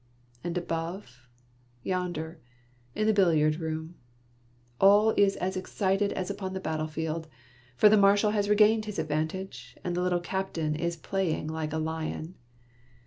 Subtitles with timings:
[0.43, 1.29] And above,
[1.83, 2.41] yonder,
[2.95, 3.97] in the l)illiard room,
[4.79, 7.27] all is as excited as upon the battle field,
[7.75, 11.77] for the Marshal has regained his advantage, and the little captain is playing like a
[11.77, 12.33] lion.